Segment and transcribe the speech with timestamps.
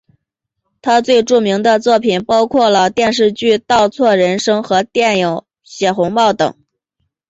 [0.81, 6.57] 他最著名的作品包括了电视剧倒错人生和电影血红帽等。